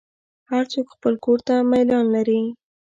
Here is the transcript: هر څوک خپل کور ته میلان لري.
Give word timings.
هر 0.49 0.63
څوک 0.71 0.85
خپل 0.95 1.13
کور 1.25 1.39
ته 1.47 1.55
میلان 1.71 2.05
لري. 2.15 2.41